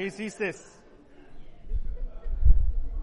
[0.00, 0.54] ¿Qué hiciste?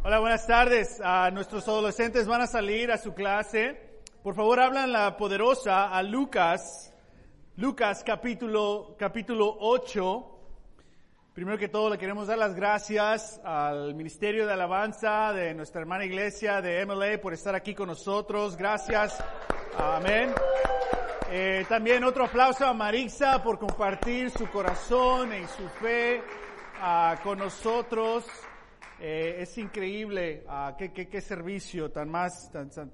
[0.02, 1.02] Hola, buenas tardes.
[1.04, 4.00] A nuestros adolescentes van a salir a su clase.
[4.24, 6.94] Por favor, hablan la poderosa a Lucas,
[7.58, 10.40] Lucas capítulo, capítulo 8.
[11.34, 16.06] Primero que todo, le queremos dar las gracias al Ministerio de Alabanza de nuestra hermana
[16.06, 18.56] iglesia de MLA por estar aquí con nosotros.
[18.56, 19.22] Gracias.
[19.78, 20.34] Amén.
[21.30, 26.24] Eh, también otro aplauso a Marisa por compartir su corazón y su fe
[26.88, 28.28] Ah, con nosotros.
[29.00, 32.92] Eh, es increíble uh, qué, qué, qué, servicio tan más, tan, tan,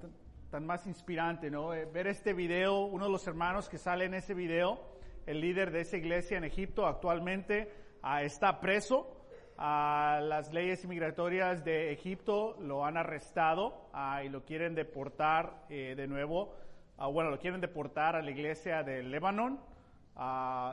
[0.49, 1.73] tan más inspirante, ¿no?
[1.73, 4.79] Eh, ver este video, uno de los hermanos que sale en ese video,
[5.25, 7.69] el líder de esa iglesia en Egipto actualmente
[8.01, 9.27] uh, está preso.
[9.57, 13.89] las leyes migratorias de Egipto lo han arrestado
[14.23, 16.55] y lo quieren deportar eh, de nuevo.
[16.97, 19.59] bueno, lo quieren deportar a la iglesia de Lebanon,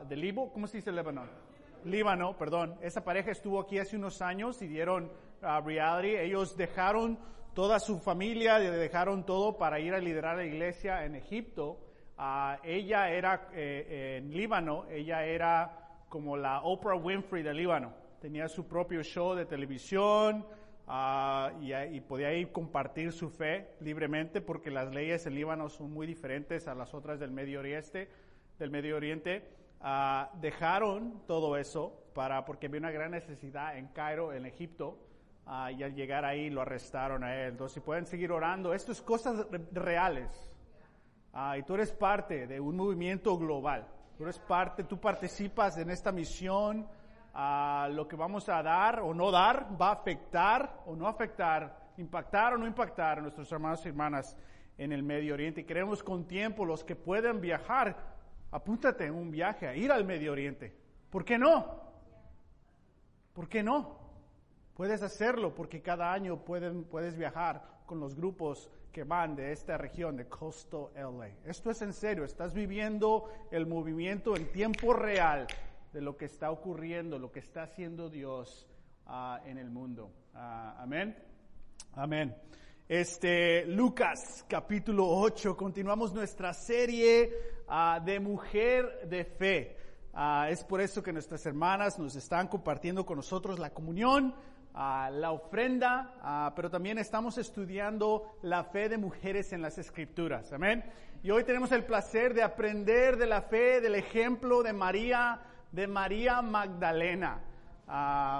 [0.09, 1.48] de Libo, ¿cómo se dice Lebanon?
[1.85, 5.11] Líbano, perdón, esa pareja estuvo aquí hace unos años y dieron
[5.43, 6.17] a reality.
[6.17, 7.19] Ellos dejaron
[7.55, 11.79] toda su familia, dejaron todo para ir a liderar la iglesia en Egipto.
[12.19, 17.93] Uh, ella era eh, en Líbano, ella era como la Oprah Winfrey de Líbano.
[18.21, 20.45] Tenía su propio show de televisión
[20.89, 25.93] uh, y, y, podía ir compartir su fe libremente porque las leyes en Líbano son
[25.93, 28.09] muy diferentes a las otras del Medio Oriente.
[28.59, 29.59] Del Medio Oriente.
[29.81, 34.99] Uh, dejaron todo eso para, porque había una gran necesidad en Cairo, en Egipto,
[35.47, 37.51] uh, y al llegar ahí lo arrestaron a él.
[37.53, 40.53] Entonces, si pueden seguir orando, esto es cosas reales.
[41.33, 43.87] Uh, y tú eres parte de un movimiento global.
[44.17, 46.89] Tú eres parte, tú participas en esta misión.
[47.91, 52.55] lo que vamos a dar o no dar va a afectar o no afectar, impactar
[52.55, 54.37] o no impactar a nuestros hermanos y hermanas
[54.77, 55.61] en el Medio Oriente.
[55.61, 58.18] Y queremos con tiempo los que puedan viajar
[58.51, 60.75] apúntate en un viaje a ir al Medio Oriente.
[61.11, 61.83] ¿Por qué no?
[63.33, 63.99] ¿Por qué no?
[64.75, 69.77] Puedes hacerlo porque cada año pueden, puedes viajar con los grupos que van de esta
[69.77, 71.31] región de Coastal LA.
[71.45, 75.47] Esto es en serio, estás viviendo el movimiento en tiempo real
[75.93, 78.67] de lo que está ocurriendo, lo que está haciendo Dios
[79.07, 80.11] uh, en el mundo.
[80.35, 81.17] Uh, amén.
[81.95, 82.37] Amén.
[82.89, 87.31] Este, Lucas capítulo 8, continuamos nuestra serie
[87.69, 89.77] uh, de mujer de fe.
[90.15, 94.35] Uh, es por eso que nuestras hermanas nos están compartiendo con nosotros la comunión,
[94.73, 100.51] uh, la ofrenda, pero también estamos estudiando la fe de mujeres en las escrituras.
[100.55, 100.83] Amén.
[101.23, 105.87] Y hoy tenemos el placer de aprender de la fe, del ejemplo de María, de
[105.87, 107.39] María Magdalena.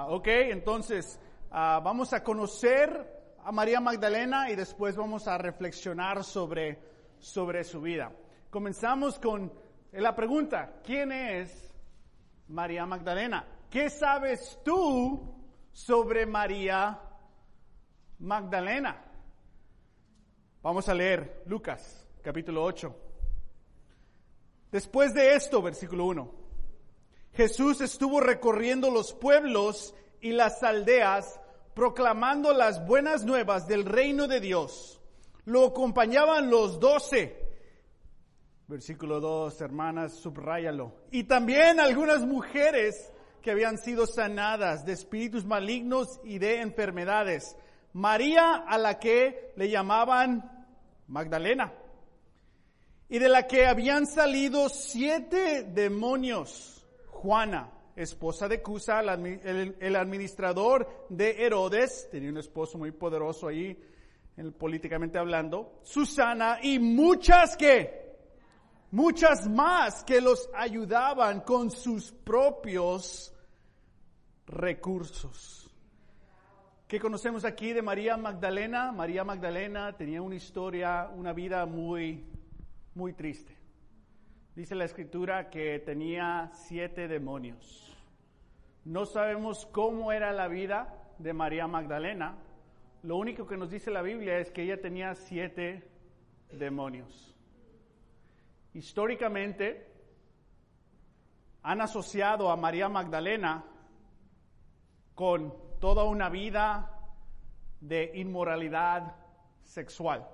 [0.07, 1.19] ok, entonces
[1.51, 6.79] vamos a conocer a María Magdalena y después vamos a reflexionar sobre,
[7.19, 8.11] sobre su vida.
[8.49, 9.51] Comenzamos con
[9.91, 11.73] la pregunta, ¿quién es
[12.47, 13.45] María Magdalena?
[13.69, 15.35] ¿Qué sabes tú
[15.71, 16.99] sobre María
[18.19, 19.05] Magdalena?
[20.61, 22.95] Vamos a leer Lucas capítulo 8.
[24.71, 26.33] Después de esto, versículo 1,
[27.33, 31.38] Jesús estuvo recorriendo los pueblos y las aldeas
[31.79, 34.99] proclamando las buenas nuevas del reino de Dios.
[35.45, 37.37] Lo acompañaban los doce.
[38.67, 40.93] Versículo 2, hermanas, subráyalo.
[41.09, 47.55] Y también algunas mujeres que habían sido sanadas de espíritus malignos y de enfermedades.
[47.93, 50.67] María, a la que le llamaban
[51.07, 51.73] Magdalena.
[53.07, 56.85] Y de la que habían salido siete demonios.
[57.07, 63.77] Juana esposa de Cusa, el, administrador de Herodes, tenía un esposo muy poderoso ahí,
[64.57, 68.15] políticamente hablando, Susana y muchas que,
[68.91, 73.33] muchas más que los ayudaban con sus propios
[74.47, 75.69] recursos.
[76.87, 78.93] ¿Qué conocemos aquí de María Magdalena?
[78.93, 82.25] María Magdalena tenía una historia, una vida muy,
[82.95, 83.59] muy triste.
[84.55, 87.88] Dice la escritura que tenía siete demonios.
[88.89, 92.39] No sabemos cómo era la vida de María Magdalena.
[93.03, 95.87] Lo único que nos dice la Biblia es que ella tenía siete
[96.51, 97.37] demonios.
[98.73, 99.93] Históricamente
[101.61, 103.63] han asociado a María Magdalena
[105.13, 106.91] con toda una vida
[107.81, 109.17] de inmoralidad
[109.61, 110.27] sexual.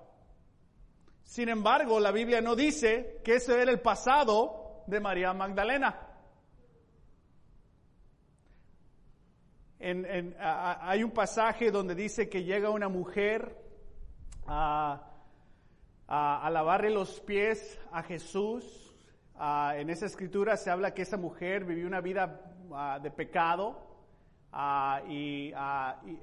[1.23, 6.04] Sin embargo, la Biblia no dice que ese era el pasado de María Magdalena.
[9.79, 13.57] Hay un pasaje donde dice que llega una mujer
[14.47, 15.11] a,
[16.07, 18.93] lavarle los pies a Jesús.
[19.39, 22.41] en esa escritura se habla que esa mujer vivió una vida
[23.01, 23.85] de pecado
[25.07, 25.51] y,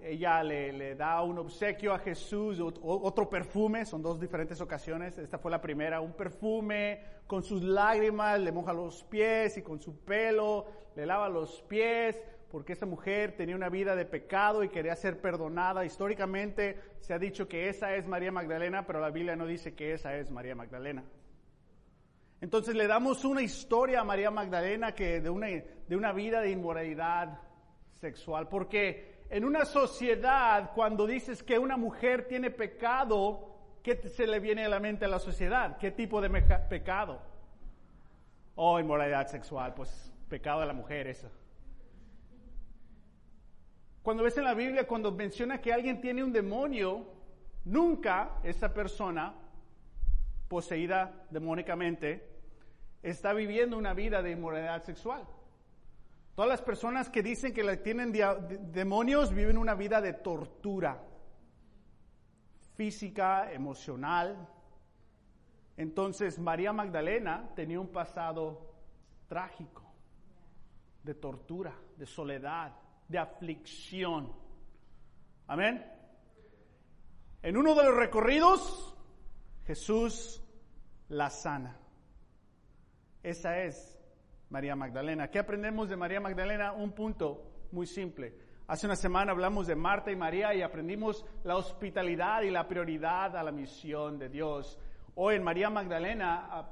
[0.03, 5.51] ella le, da un obsequio a Jesús, otro perfume, son dos diferentes ocasiones, esta fue
[5.51, 10.67] la primera, un perfume con sus lágrimas, le moja los pies y con su pelo
[10.95, 12.21] le lava los pies,
[12.53, 15.87] porque esa mujer tenía una vida de pecado y quería ser perdonada.
[15.87, 19.95] Históricamente se ha dicho que esa es María Magdalena, pero la Biblia no dice que
[19.95, 21.03] esa es María Magdalena.
[22.43, 26.51] Entonces le damos una historia a María Magdalena que de una, de una vida de
[26.51, 27.41] inmoralidad
[27.93, 34.41] sexual, porque en una sociedad cuando dices que una mujer tiene pecado, ¿qué se le
[34.41, 35.79] viene a la mente a la sociedad?
[35.79, 36.29] ¿Qué tipo de
[36.69, 37.23] pecado?
[38.57, 41.31] Oh, inmoralidad sexual, pues pecado de la mujer esa.
[44.03, 47.07] Cuando ves en la Biblia, cuando menciona que alguien tiene un demonio,
[47.65, 49.35] nunca esa persona
[50.49, 52.29] poseída demónicamente
[53.03, 55.25] está viviendo una vida de inmoralidad sexual.
[56.35, 58.13] Todas las personas que dicen que tienen
[58.73, 61.01] demonios viven una vida de tortura
[62.75, 64.49] física, emocional.
[65.77, 68.75] Entonces María Magdalena tenía un pasado
[69.29, 69.83] trágico,
[71.03, 72.73] de tortura, de soledad,
[73.13, 74.33] de aflicción.
[75.47, 75.87] Amén.
[77.43, 78.97] En uno de los recorridos,
[79.67, 80.43] Jesús
[81.09, 81.77] la sana.
[83.23, 83.99] Esa es
[84.49, 85.29] María Magdalena.
[85.29, 86.73] ¿Qué aprendemos de María Magdalena?
[86.73, 88.35] Un punto muy simple.
[88.67, 93.37] Hace una semana hablamos de Marta y María y aprendimos la hospitalidad y la prioridad
[93.37, 94.79] a la misión de Dios.
[95.15, 96.67] Hoy en María Magdalena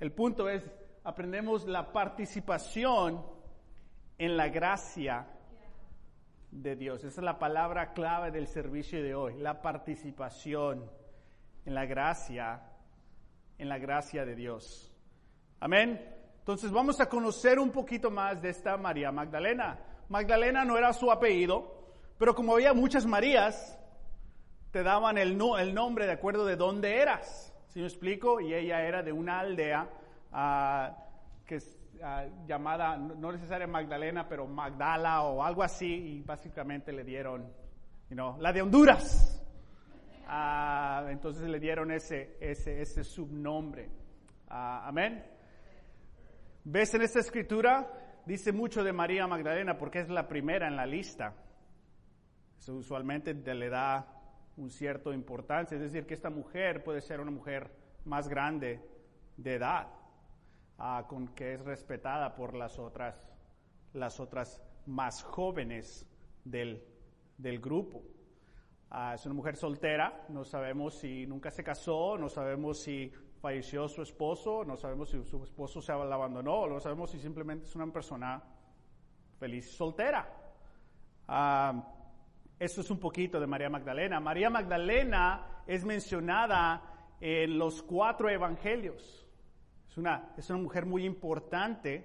[0.00, 0.68] el punto es
[1.04, 3.24] aprendemos la participación
[4.18, 5.28] en la gracia
[6.62, 7.04] de Dios.
[7.04, 10.90] Esa es la palabra clave del servicio de hoy, la participación
[11.64, 12.62] en la gracia,
[13.58, 14.92] en la gracia de Dios.
[15.60, 16.00] Amén.
[16.38, 19.78] Entonces vamos a conocer un poquito más de esta María Magdalena.
[20.08, 23.78] Magdalena no era su apellido, pero como había muchas Marías,
[24.70, 27.52] te daban el, el nombre de acuerdo de dónde eras.
[27.68, 28.40] ¿Sí me explico?
[28.40, 29.88] Y ella era de una aldea
[30.32, 31.05] uh,
[31.46, 37.04] que es uh, llamada, no necesariamente Magdalena, pero Magdala o algo así, y básicamente le
[37.04, 37.42] dieron,
[38.10, 39.42] you know, la de Honduras.
[40.28, 43.88] Uh, entonces le dieron ese, ese, ese subnombre.
[44.48, 45.24] amén.
[46.64, 47.86] ¿Ves en esta escritura?
[48.26, 51.32] Dice mucho de María Magdalena porque es la primera en la lista.
[52.58, 54.04] Eso usualmente le da
[54.56, 57.70] un cierto importancia, es decir, que esta mujer puede ser una mujer
[58.04, 58.80] más grande
[59.36, 59.88] de edad,
[60.78, 63.22] ah, con, que es respetada por las otras,
[63.92, 66.06] las otras más jóvenes
[66.44, 66.82] del,
[67.38, 68.02] del grupo.
[68.90, 73.88] Ah, es una mujer soltera, no sabemos si nunca se casó, no sabemos si falleció
[73.88, 77.74] su esposo, no sabemos si su esposo se la abandonó, no sabemos si simplemente es
[77.74, 78.42] una persona
[79.38, 80.28] feliz soltera.
[81.28, 81.92] Ah,
[82.58, 84.18] eso es un poquito de María Magdalena.
[84.20, 86.82] María Magdalena es mencionada
[87.20, 89.25] en los cuatro evangelios.
[89.96, 92.04] Es una, es una mujer muy importante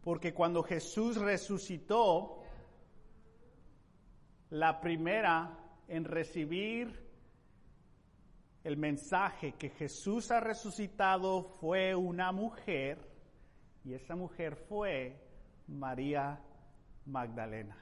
[0.00, 2.40] porque cuando Jesús resucitó,
[4.50, 5.58] la primera
[5.88, 7.04] en recibir
[8.62, 12.96] el mensaje que Jesús ha resucitado fue una mujer
[13.84, 15.20] y esa mujer fue
[15.66, 16.40] María
[17.06, 17.76] Magdalena.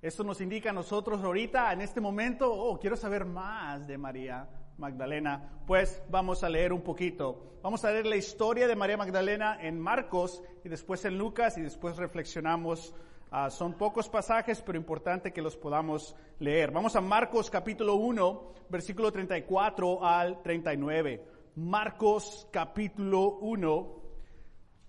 [0.00, 4.48] Esto nos indica a nosotros ahorita, en este momento, oh, quiero saber más de María
[4.78, 5.62] Magdalena.
[5.66, 7.58] Pues vamos a leer un poquito.
[7.62, 11.62] Vamos a leer la historia de María Magdalena en Marcos y después en Lucas y
[11.62, 12.94] después reflexionamos
[13.34, 16.70] Ah, son pocos pasajes, pero importante que los podamos leer.
[16.70, 21.24] Vamos a Marcos capítulo 1, versículo 34 al 39.
[21.56, 24.02] Marcos capítulo 1,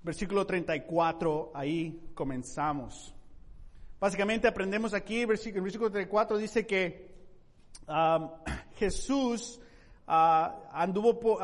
[0.04, 3.16] versículo 34, ahí comenzamos.
[3.98, 7.16] Básicamente aprendemos aquí, versículo, versículo 34 dice que
[8.76, 9.62] Jesús
[10.08, 11.40] anduvo,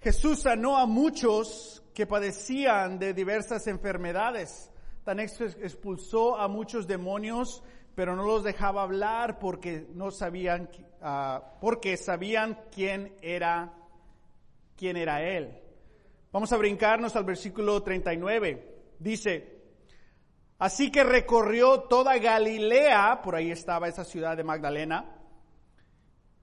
[0.00, 4.70] Jesús sanó a muchos que padecían de diversas enfermedades.
[5.04, 7.62] Tan expulsó a muchos demonios,
[7.94, 10.70] pero no los dejaba hablar porque no sabían,
[11.60, 13.74] porque sabían quién era,
[14.76, 15.58] quién era él.
[16.32, 18.94] Vamos a brincarnos al versículo 39.
[18.98, 19.60] Dice,
[20.58, 25.21] así que recorrió toda Galilea, por ahí estaba esa ciudad de Magdalena,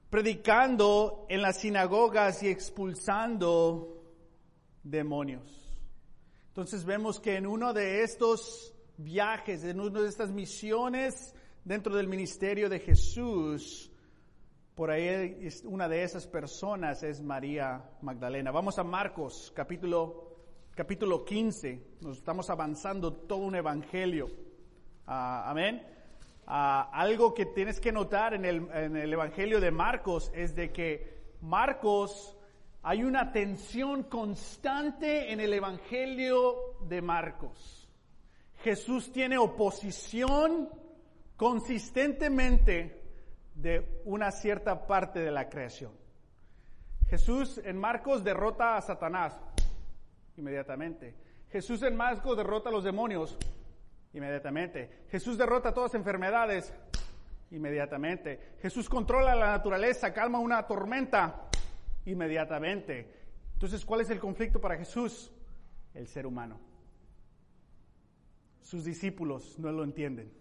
[0.10, 4.04] predicando en las sinagogas y expulsando
[4.84, 5.70] demonios.
[6.48, 12.08] Entonces vemos que en uno de estos viajes, en una de estas misiones dentro del
[12.08, 13.92] ministerio de Jesús,
[14.74, 18.52] por ahí una de esas personas es María Magdalena.
[18.52, 20.38] Vamos a Marcos capítulo,
[20.74, 21.98] capítulo 15.
[22.02, 24.28] Nos estamos avanzando todo un evangelio.
[25.06, 25.99] Ah, amén.
[26.52, 32.36] Ah, algo que tienes que notar en el, evangelio de Marcos es de que Marcos,
[32.82, 37.88] hay una tensión constante en el evangelio de Marcos.
[38.64, 40.70] Jesús tiene oposición
[41.38, 43.00] consistentemente
[43.54, 45.92] de una cierta parte de la creación.
[47.10, 49.40] Jesús en Marcos derrota a Satanás
[50.36, 51.14] inmediatamente.
[51.52, 53.38] Jesús en Marcos derrota a los demonios
[54.14, 55.06] inmediatamente.
[55.10, 56.74] Jesús derrota todas las enfermedades
[57.52, 58.56] inmediatamente.
[58.62, 61.50] Jesús controla la naturaleza, calma una tormenta
[62.06, 63.14] inmediatamente.
[63.54, 65.32] Entonces, ¿cuál es el conflicto para Jesús?
[65.94, 66.60] El ser humano.
[68.62, 70.32] Sus discípulos no lo entienden.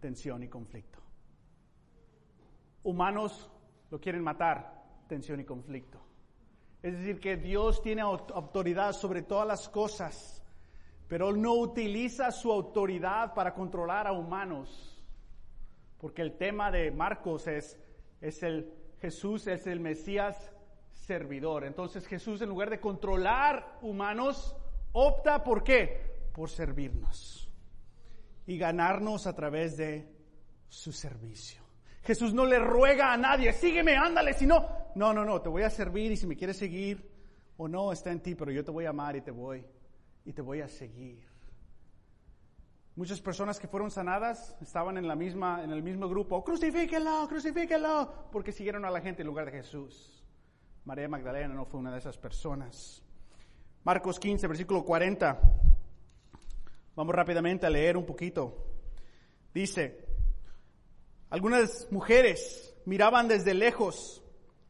[0.00, 0.98] Tensión y conflicto.
[2.82, 3.50] Humanos
[3.90, 4.82] lo quieren matar.
[5.08, 6.00] Tensión y conflicto.
[6.82, 10.39] Es decir, que Dios tiene autoridad sobre todas las cosas,
[11.10, 14.96] pero Él no utiliza su autoridad para controlar a humanos.
[15.98, 17.76] Porque el tema de Marcos es,
[18.20, 20.52] es el Jesús, es el Mesías
[20.92, 21.64] servidor.
[21.64, 24.56] Entonces Jesús en lugar de controlar humanos,
[24.92, 26.30] opta por qué?
[26.32, 27.50] Por servirnos
[28.46, 30.08] y ganarnos a través de
[30.68, 31.60] su servicio.
[32.04, 34.64] Jesús no le ruega a nadie, sígueme, ándale, si no,
[34.94, 37.10] no, no, no, te voy a servir y si me quieres seguir
[37.56, 39.66] o no, está en ti, pero yo te voy a amar y te voy,
[40.30, 41.18] y te voy a seguir.
[42.94, 48.28] Muchas personas que fueron sanadas estaban en, la misma, en el mismo grupo, crucifíquenlo, crucifíquenlo,
[48.30, 50.24] porque siguieron a la gente en lugar de Jesús.
[50.84, 53.02] María Magdalena no fue una de esas personas.
[53.82, 55.40] Marcos 15, versículo 40.
[56.94, 58.54] Vamos rápidamente a leer un poquito.
[59.52, 60.06] Dice,
[61.28, 64.19] algunas mujeres miraban desde lejos.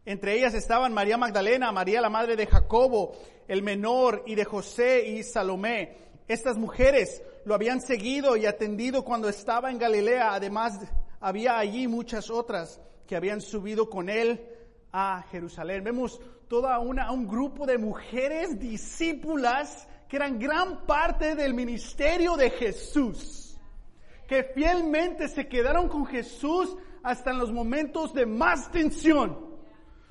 [0.04, 3.12] Entre ellas estaban María Magdalena, María la madre de Jacobo,
[3.46, 5.96] el menor, y de José y Salomé.
[6.26, 10.34] Estas mujeres lo habían seguido y atendido cuando estaba en Galilea.
[10.34, 10.78] Además,
[11.20, 14.46] había allí muchas otras que habían subido con él
[14.92, 15.84] a Jerusalén.
[15.84, 22.50] Vemos toda una, un grupo de mujeres discípulas que eran gran parte del ministerio de
[22.50, 23.40] Jesús
[24.30, 29.49] que fielmente se quedaron con Jesús hasta en los momentos de más tensión,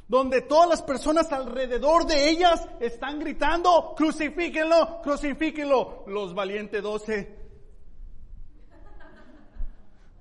[0.09, 7.37] donde todas las personas alrededor de ellas están gritando, crucifíquenlo, crucifíquenlo, los valientes doce.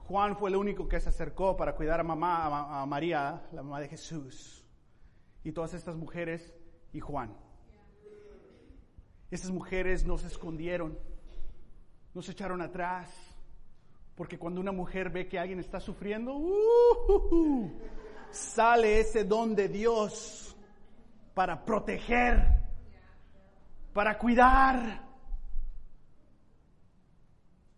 [0.07, 3.81] Juan fue el único que se acercó para cuidar a mamá, a María, la mamá
[3.81, 4.63] de Jesús.
[5.43, 6.55] Y todas estas mujeres
[6.93, 7.35] y Juan.
[9.31, 10.99] Estas mujeres no se escondieron,
[12.13, 13.11] no se echaron atrás,
[14.15, 17.73] porque cuando una mujer ve que alguien está sufriendo, uh,
[18.31, 20.57] sale ese don de Dios
[21.35, 22.45] para proteger,
[23.93, 25.07] para cuidar.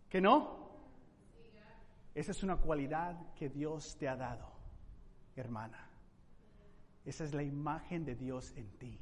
[0.09, 0.61] ¿Que no?
[2.13, 4.51] Esa es una cualidad que Dios te ha dado,
[5.35, 5.89] hermana.
[7.05, 8.99] Esa es la imagen de Dios en ti.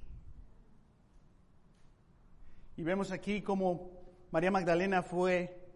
[2.77, 3.91] Y vemos aquí como
[4.31, 5.69] María Magdalena fue,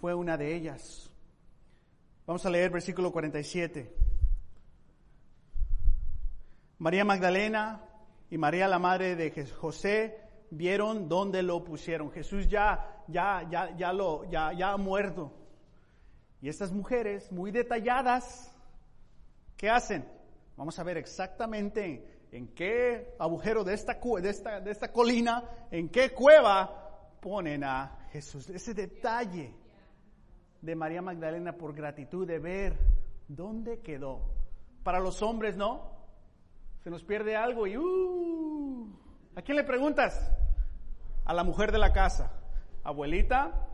[0.00, 1.10] fue una de ellas.
[2.26, 4.09] Vamos a leer versículo 47.
[6.80, 7.82] María Magdalena
[8.30, 10.18] y María la madre de José
[10.50, 12.10] vieron dónde lo pusieron.
[12.10, 15.30] Jesús ya, ya, ya, ya lo, ya, ya ha muerto.
[16.40, 18.50] Y estas mujeres muy detalladas,
[19.58, 20.08] ¿qué hacen?
[20.56, 25.90] Vamos a ver exactamente en qué agujero de esta, de esta, de esta colina, en
[25.90, 28.48] qué cueva ponen a Jesús.
[28.48, 29.54] Ese detalle
[30.62, 32.78] de María Magdalena por gratitud de ver
[33.28, 34.22] dónde quedó.
[34.82, 35.99] Para los hombres, ¿no?
[36.82, 38.88] Se nos pierde algo y uh,
[39.36, 40.32] ¿a quién le preguntas?
[41.24, 42.32] A la mujer de la casa.
[42.82, 43.68] Abuelita,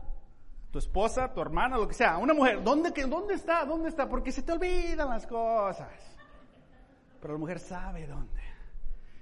[0.71, 2.17] tu esposa, tu hermana, lo que sea.
[2.17, 3.63] Una mujer, ¿dónde, ¿dónde está?
[3.65, 4.09] ¿Dónde está?
[4.09, 5.89] Porque se te olvidan las cosas.
[7.21, 8.41] Pero la mujer sabe dónde.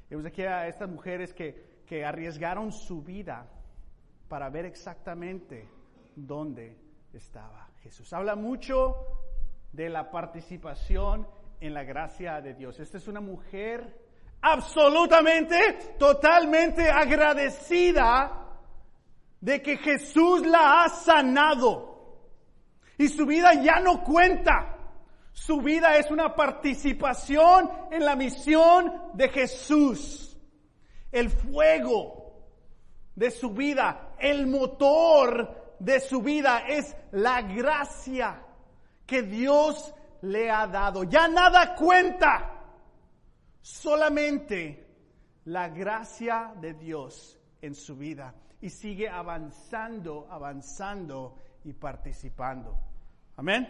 [0.10, 3.48] Vemos aquí a estas mujeres que, que arriesgaron su vida
[4.28, 5.70] para ver exactamente
[6.16, 6.78] dónde
[7.14, 8.12] estaba Jesús.
[8.14, 8.96] Habla mucho
[9.72, 11.28] de la participación
[11.60, 12.80] en la gracia de Dios.
[12.80, 14.06] Esta es una mujer
[14.42, 18.46] absolutamente, totalmente agradecida
[19.42, 21.96] de que Jesús la ha sanado.
[22.98, 24.78] Y su vida ya no cuenta.
[25.34, 30.38] Su vida es una participación en la misión de Jesús.
[31.12, 32.26] El fuego
[33.16, 38.42] de su vida, el motor de su vida es la gracia
[39.06, 39.94] que Dios
[40.26, 41.04] le ha dado.
[41.04, 42.64] Ya nada cuenta,
[43.62, 44.86] solamente
[45.46, 48.34] la gracia de Dios en su vida.
[48.62, 52.76] y sigue avanzando, avanzando y participando.
[53.36, 53.68] Amén.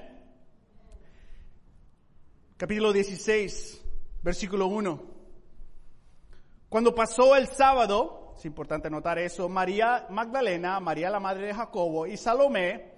[2.55, 3.83] Capítulo 16,
[4.24, 5.03] versículo 1.
[6.69, 12.07] Cuando pasó el sábado, es importante notar eso, María Magdalena, María la madre de Jacobo
[12.07, 12.93] y Salomé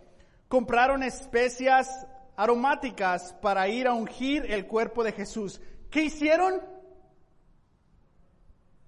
[0.48, 2.06] compraron especias
[2.38, 5.60] aromáticas para ir a ungir el cuerpo de Jesús.
[5.90, 6.62] ¿Qué hicieron?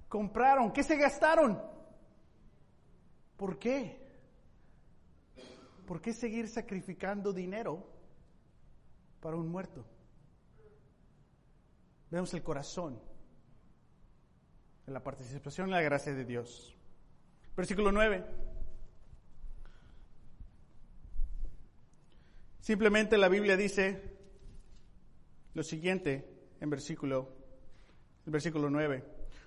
[0.08, 0.72] Compraron.
[0.72, 1.62] ¿Qué se gastaron?
[3.36, 4.08] ¿Por qué?
[5.88, 7.86] ¿Por qué seguir sacrificando dinero
[9.20, 9.84] para un muerto?
[12.12, 13.00] Vemos el corazón
[14.86, 16.76] en la participación en la gracia de Dios.
[17.56, 18.49] Versículo 9.
[22.70, 24.00] Simplemente la Biblia dice
[25.56, 26.30] lo siguiente
[26.62, 27.28] en versículo,
[28.28, 29.04] el versículo 9.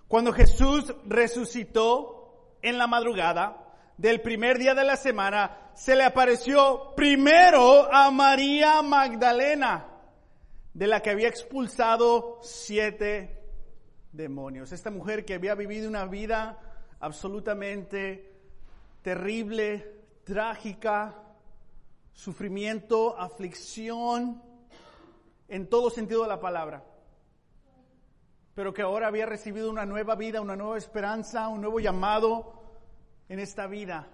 [0.09, 6.95] Cuando Jesús resucitó en la madrugada del primer día de la semana, se le apareció
[6.97, 9.87] primero a María Magdalena,
[10.75, 13.41] de la que había expulsado siete
[14.11, 14.73] demonios.
[14.73, 16.59] Esta mujer que había vivido una vida
[16.99, 18.33] absolutamente
[19.01, 21.23] terrible, trágica,
[22.13, 24.43] sufrimiento, aflicción,
[25.49, 26.85] en todo sentido de la palabra.
[28.55, 32.63] Pero que ahora había recibido una nueva vida, una nueva esperanza, un nuevo llamado
[33.29, 34.09] en esta vida.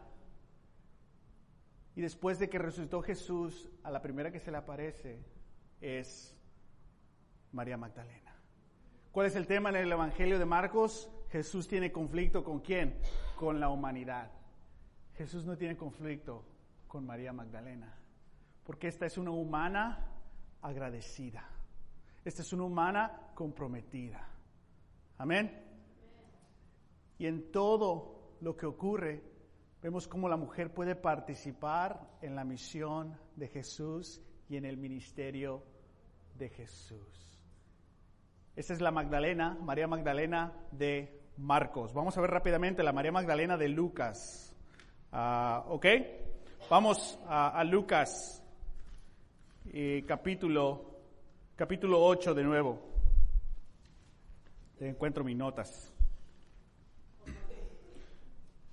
[1.94, 5.24] Y después de que resucitó Jesús, a la primera que se le aparece
[5.80, 6.36] es
[7.52, 8.34] María Magdalena.
[9.10, 11.10] ¿Cuál es el tema en el Evangelio de Marcos?
[11.30, 12.98] Jesús tiene conflicto con quién?
[13.36, 14.30] Con la humanidad.
[15.14, 16.44] Jesús no tiene conflicto
[16.88, 17.94] con María Magdalena,
[18.64, 20.06] porque esta es una humana
[20.62, 21.48] agradecida.
[22.24, 24.28] Esta es una humana comprometida.
[25.18, 25.64] Amén.
[27.18, 29.22] Y en todo lo que ocurre,
[29.82, 35.62] vemos cómo la mujer puede participar en la misión de Jesús y en el ministerio
[36.36, 37.40] de Jesús.
[38.56, 41.92] Esta es la Magdalena, María Magdalena de Marcos.
[41.92, 44.54] Vamos a ver rápidamente la María Magdalena de Lucas.
[45.12, 45.86] Ah, ¿Ok?
[46.70, 48.42] Vamos a, Lucas,
[49.72, 51.00] eh, capítulo,
[51.56, 52.78] capítulo 8 de nuevo.
[54.78, 55.90] Encuentro mis notas.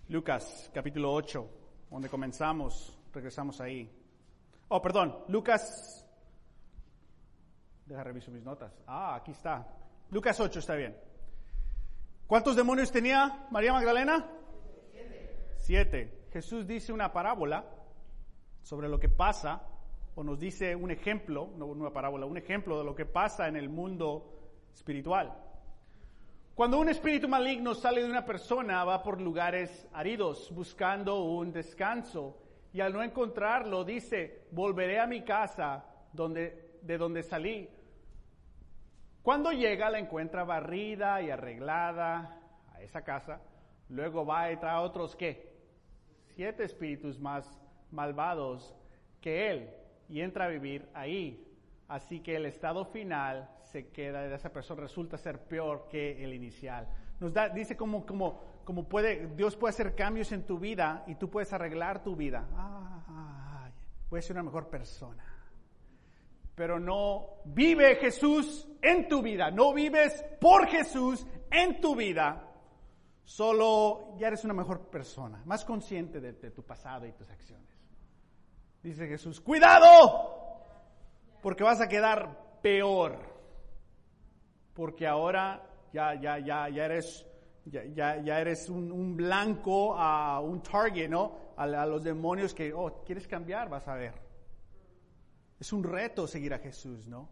[0.10, 1.50] Lucas, capítulo 8,
[1.90, 3.90] donde comenzamos, regresamos ahí.
[4.68, 6.06] Oh, perdón, Lucas.
[7.86, 8.74] Deja reviso mis notas.
[8.88, 9.66] Ah, aquí está.
[10.12, 10.98] Lucas 8 está bien.
[12.28, 14.30] ¿Cuántos demonios tenía María Magdalena?
[14.92, 15.56] Siete.
[15.60, 16.25] Siete.
[16.36, 17.64] Jesús dice una parábola
[18.62, 19.62] sobre lo que pasa,
[20.16, 23.56] o nos dice un ejemplo, no una parábola, un ejemplo de lo que pasa en
[23.56, 24.34] el mundo
[24.74, 25.34] espiritual.
[26.54, 32.38] Cuando un espíritu maligno sale de una persona, va por lugares aridos buscando un descanso
[32.74, 37.70] y al no encontrarlo dice, volveré a mi casa donde, de donde salí.
[39.22, 42.42] Cuando llega la encuentra barrida y arreglada
[42.74, 43.40] a esa casa,
[43.88, 45.55] luego va y trae otros qué?
[46.36, 47.50] Siete espíritus más
[47.92, 48.76] malvados
[49.22, 49.70] que él
[50.10, 51.42] y entra a vivir ahí.
[51.88, 56.34] Así que el estado final se queda de esa persona, resulta ser peor que el
[56.34, 56.90] inicial.
[57.22, 61.16] Nos da, dice como, como, como puede, Dios puede hacer cambios en tu vida y
[61.16, 62.46] tú puedes arreglar tu vida.
[62.54, 63.70] Ah,
[64.10, 65.24] voy a ser una mejor persona.
[66.54, 72.55] Pero no vive Jesús en tu vida, no vives por Jesús en tu vida.
[73.26, 77.76] Solo ya eres una mejor persona, más consciente de tu pasado y tus acciones.
[78.86, 80.62] Dice Jesús, cuidado,
[81.42, 83.18] porque vas a quedar peor.
[84.76, 87.26] Porque ahora ya, ya, ya, ya eres,
[87.66, 91.36] ya, ya, eres un, blanco a un target, ¿no?
[91.58, 93.70] A, los demonios que, oh, ¿quieres cambiar?
[93.70, 94.14] Vas a ver.
[95.60, 97.30] Es un reto seguir a Jesús, ¿no?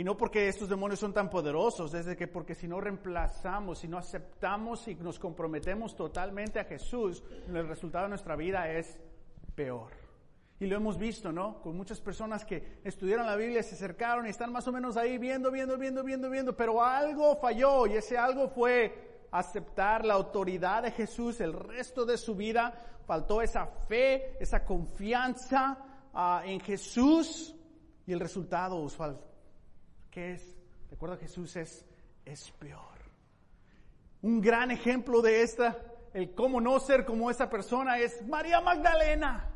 [0.00, 3.86] Y no porque estos demonios son tan poderosos, desde que porque si no reemplazamos, si
[3.86, 8.98] no aceptamos y nos comprometemos totalmente a Jesús, el resultado de nuestra vida es
[9.54, 9.90] peor.
[10.58, 11.60] Y lo hemos visto, ¿no?
[11.60, 15.18] Con muchas personas que estudiaron la Biblia, se acercaron y están más o menos ahí
[15.18, 20.84] viendo, viendo, viendo, viendo, viendo, pero algo falló y ese algo fue aceptar la autoridad
[20.84, 22.72] de Jesús el resto de su vida.
[23.04, 25.76] Faltó esa fe, esa confianza
[26.14, 27.54] ah, en Jesús
[28.06, 29.20] y el resultado usual,
[30.10, 30.56] ¿qué es?
[30.90, 31.86] Recuerda Jesús es,
[32.24, 32.98] es peor.
[34.22, 35.78] Un gran ejemplo de esta,
[36.12, 39.50] el cómo no ser como esa persona es María Magdalena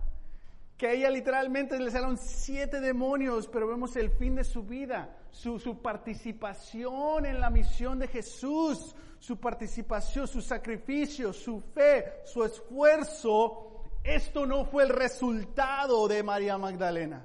[0.77, 5.17] que a ella literalmente le salieron siete demonios, pero vemos el fin de su vida,
[5.31, 12.45] su, su participación en la misión de Jesús, su participación, su sacrificio, su fe, su
[12.45, 13.85] esfuerzo.
[14.03, 17.25] Esto no fue el resultado de María Magdalena.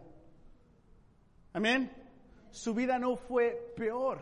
[1.54, 1.99] Amén.
[2.52, 4.22] Su vida no fue peor.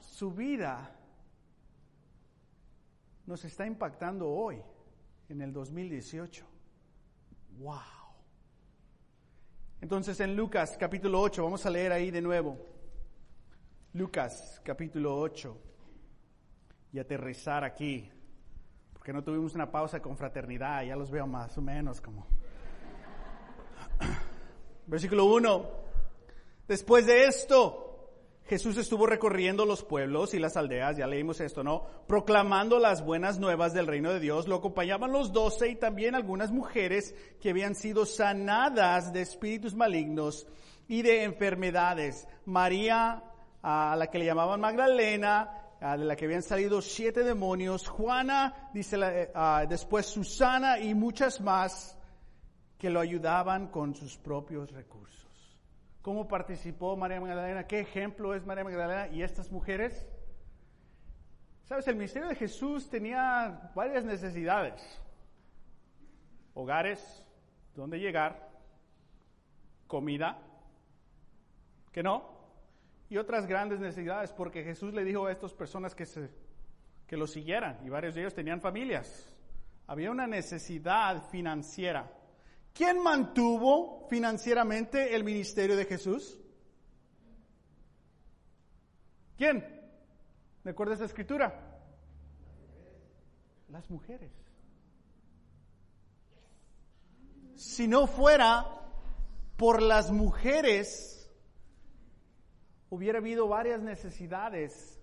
[0.00, 0.94] Su vida
[3.26, 4.60] nos está impactando hoy,
[5.28, 6.44] en el 2018.
[7.58, 7.78] ¡Wow!
[9.80, 12.58] Entonces en Lucas capítulo 8, vamos a leer ahí de nuevo.
[13.94, 15.56] Lucas capítulo 8
[16.92, 18.10] y aterrizar aquí,
[18.92, 22.26] porque no tuvimos una pausa con fraternidad, ya los veo más o menos como.
[24.86, 25.81] Versículo 1.
[26.68, 27.92] Después de esto,
[28.44, 31.86] Jesús estuvo recorriendo los pueblos y las aldeas, ya leímos esto, ¿no?
[32.06, 34.46] Proclamando las buenas nuevas del reino de Dios.
[34.46, 40.46] Lo acompañaban los doce y también algunas mujeres que habían sido sanadas de espíritus malignos
[40.86, 42.28] y de enfermedades.
[42.44, 43.22] María,
[43.62, 47.88] a la que le llamaban Magdalena, de la que habían salido siete demonios.
[47.88, 49.32] Juana, dice eh,
[49.68, 51.96] después Susana y muchas más
[52.76, 55.21] que lo ayudaban con sus propios recursos
[56.02, 60.06] cómo participó María Magdalena, qué ejemplo es María Magdalena y estas mujeres.
[61.64, 65.00] Sabes, el ministerio de Jesús tenía varias necesidades.
[66.54, 67.24] Hogares,
[67.74, 68.50] donde llegar,
[69.86, 70.38] comida,
[71.92, 72.32] que no,
[73.08, 76.30] y otras grandes necesidades, porque Jesús le dijo a estas personas que, se,
[77.06, 79.32] que lo siguieran, y varios de ellos tenían familias.
[79.86, 82.10] Había una necesidad financiera.
[82.72, 86.38] ¿Quién mantuvo financieramente el ministerio de Jesús?
[89.36, 89.64] ¿Quién?
[90.64, 91.80] ¿Recuerda esa escritura?
[93.68, 94.32] Las mujeres.
[97.56, 98.66] Si no fuera
[99.56, 101.30] por las mujeres,
[102.90, 105.00] hubiera habido varias necesidades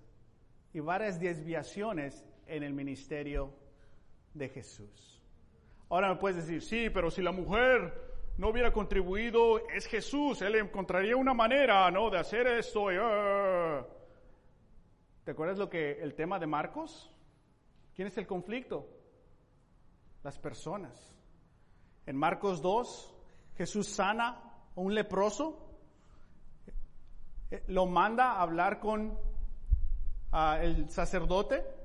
[0.74, 3.54] y varias desviaciones en el ministerio
[4.34, 5.19] de Jesús.
[5.90, 10.56] Ahora me puedes decir, sí, pero si la mujer no hubiera contribuido, es Jesús, él
[10.56, 12.12] encontraría una manera, ¿no?
[12.12, 12.90] De hacer esto.
[12.90, 13.86] Ah".
[15.26, 17.12] ¿Te acuerdas lo que el tema de Marcos?
[17.96, 18.88] ¿Quién es el conflicto?
[20.24, 21.16] Las personas.
[22.06, 23.16] En Marcos 2,
[23.56, 24.30] Jesús sana
[24.76, 25.70] a un leproso,
[27.50, 29.18] eh, lo manda a hablar con
[30.32, 31.79] ah, el sacerdote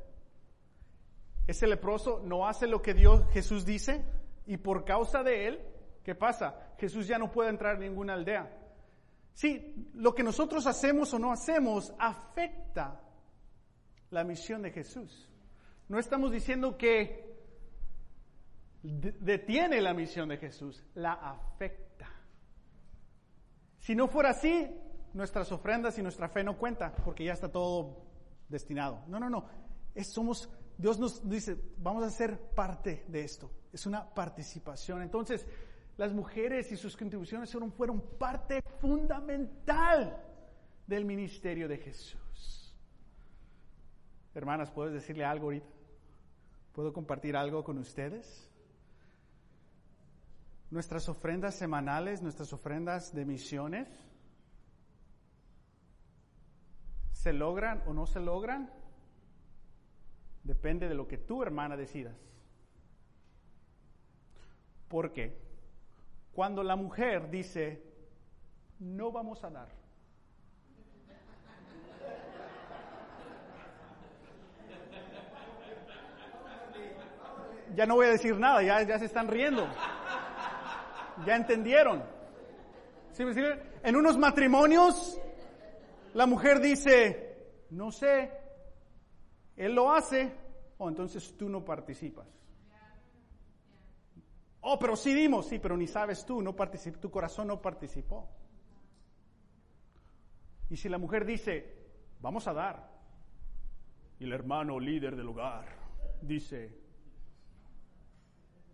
[1.46, 4.04] ese leproso no hace lo que Dios, Jesús dice,
[4.46, 5.61] y por causa de él,
[6.02, 6.74] ¿qué pasa?
[6.78, 8.50] Jesús ya no puede entrar en ninguna aldea.
[9.35, 13.00] Sí, lo que nosotros hacemos o no hacemos afecta
[14.11, 15.28] la misión de Jesús.
[15.88, 17.35] No estamos diciendo que
[18.83, 22.09] detiene la misión de Jesús, la afecta.
[23.78, 24.70] Si no fuera así,
[25.14, 28.02] nuestras ofrendas y nuestra fe no cuenta, porque ya está todo
[28.48, 29.02] destinado.
[29.09, 29.46] No, no, no.
[30.02, 33.50] Somos Dios nos dice, vamos a ser parte de esto.
[33.72, 35.02] Es una participación.
[35.02, 35.46] Entonces,
[35.96, 40.20] las mujeres y sus contribuciones fueron, fueron parte fundamental
[40.87, 42.74] del ministerio de Jesús.
[44.34, 45.66] Hermanas, ¿puedes decirle algo ahorita?
[46.72, 48.50] ¿Puedo compartir algo con ustedes?
[50.70, 53.88] Nuestras ofrendas semanales, nuestras ofrendas de misiones,
[57.12, 58.72] ¿se logran o no se logran?
[60.44, 62.14] Depende de lo que tu hermana decidas.
[64.88, 65.37] Porque
[66.33, 67.83] cuando la mujer dice,
[68.78, 69.68] no vamos a dar,
[77.74, 79.66] ya no voy a decir nada, ya, ya se están riendo.
[81.26, 82.04] Ya entendieron.
[83.12, 83.22] ¿Sí
[83.83, 85.20] En unos matrimonios,
[86.12, 87.37] la mujer dice,
[87.70, 88.43] no sé,
[89.57, 90.33] él lo hace,
[90.79, 92.27] o entonces tú no participas.
[94.61, 98.29] Oh, pero sí dimos, sí, pero ni sabes tú, no participó, tu corazón no participó.
[100.71, 101.77] Y si la mujer dice,
[102.21, 102.90] vamos a dar,
[104.19, 105.67] y el hermano líder del hogar
[106.23, 106.79] dice,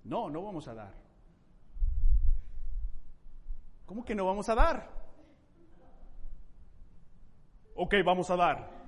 [0.04, 0.94] no, no vamos a dar.
[3.84, 4.88] ¿Cómo que no vamos a dar?
[7.74, 8.79] Ok, vamos a dar.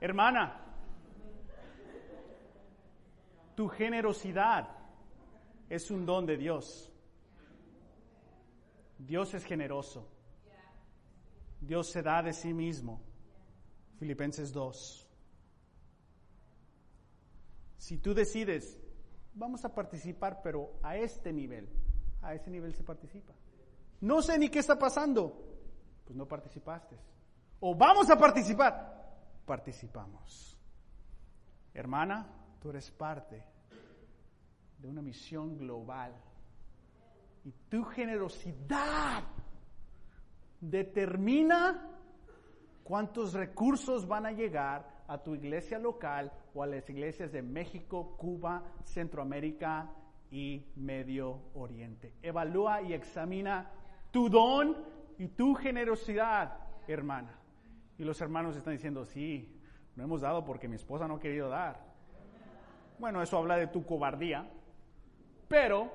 [0.00, 0.60] Hermana,
[3.54, 4.68] tu generosidad
[5.68, 6.92] es un don de Dios.
[8.98, 10.08] Dios es generoso.
[11.60, 13.00] Dios se da de sí mismo.
[13.98, 15.08] Filipenses 2.
[17.78, 18.78] Si tú decides,
[19.34, 21.68] vamos a participar, pero a este nivel,
[22.22, 23.32] a ese nivel se participa.
[24.00, 25.32] No sé ni qué está pasando,
[26.04, 26.96] pues no participaste.
[27.60, 28.97] O vamos a participar,
[29.48, 30.56] participamos.
[31.72, 32.26] Hermana,
[32.60, 33.42] tú eres parte
[34.78, 36.14] de una misión global.
[37.44, 39.24] Y tu generosidad
[40.60, 41.96] determina
[42.84, 48.16] cuántos recursos van a llegar a tu iglesia local o a las iglesias de México,
[48.18, 49.90] Cuba, Centroamérica
[50.30, 52.12] y Medio Oriente.
[52.20, 53.70] Evalúa y examina
[54.10, 54.76] tu don
[55.16, 57.37] y tu generosidad, hermana.
[57.98, 59.60] Y los hermanos están diciendo, sí,
[59.96, 61.84] no hemos dado porque mi esposa no ha querido dar.
[62.98, 64.48] Bueno, eso habla de tu cobardía,
[65.48, 65.92] pero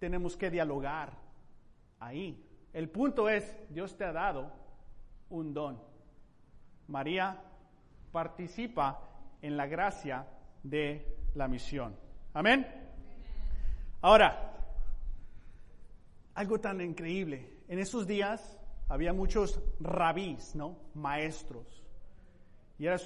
[0.00, 1.12] tenemos que dialogar
[2.00, 2.44] ahí.
[2.72, 4.52] El punto es, Dios te ha dado
[5.28, 5.80] un don.
[6.88, 7.40] María
[8.10, 9.00] participa
[9.42, 10.26] en la gracia
[10.62, 11.96] de la misión.
[12.34, 12.66] Amén.
[14.02, 14.52] Ahora,
[16.34, 17.60] algo tan increíble.
[17.68, 18.59] En esos días
[18.90, 20.76] había muchos rabís, ¿no?
[20.94, 21.82] Maestros.
[22.76, 22.96] Y era